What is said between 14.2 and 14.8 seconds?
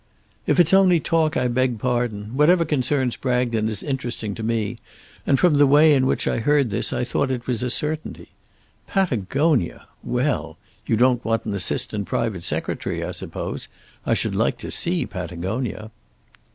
like to